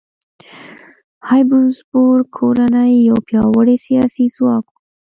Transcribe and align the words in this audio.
هابسبورګ 1.27 2.25
کورنۍ 2.37 2.91
یو 3.09 3.17
پیاوړی 3.27 3.75
سیاسي 3.85 4.25
ځواک 4.35 4.65
و. 4.69 4.73